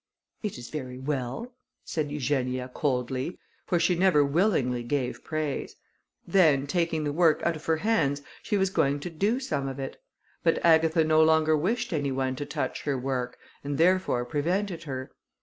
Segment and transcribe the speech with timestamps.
[0.41, 1.53] "It is very well,"
[1.85, 5.75] said Eugenia coldly, for she never willingly gave praise;
[6.25, 9.77] then taking the work out of her hands, she was going to do some of
[9.79, 10.01] it;
[10.41, 15.11] but Agatha no longer wished any one to touch her work, and therefore prevented her.